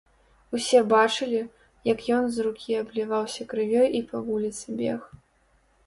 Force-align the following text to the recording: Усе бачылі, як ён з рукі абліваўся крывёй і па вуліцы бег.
Усе 0.59 0.79
бачылі, 0.93 1.41
як 1.93 1.99
ён 2.21 2.31
з 2.37 2.47
рукі 2.47 2.81
абліваўся 2.81 3.41
крывёй 3.55 3.87
і 4.01 4.07
па 4.11 4.17
вуліцы 4.33 4.67
бег. 4.85 5.01